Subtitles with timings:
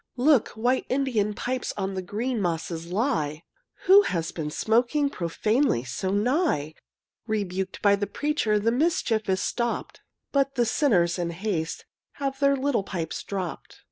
[0.17, 0.47] Look!
[0.55, 3.43] white Indian pipes On the green mosses lie!
[3.85, 6.73] Who has been smoking Profanely so nigh?
[7.27, 10.01] Rebuked by the preacher The mischief is stopped,
[10.31, 13.79] But the sinners, in haste, Have their little pipes dropped.